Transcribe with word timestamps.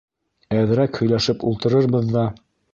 Әҙерәк 0.61 0.97
һөйләшеп 1.03 1.47
ултырырбыҙ 1.53 2.13
ҙа... 2.19 2.29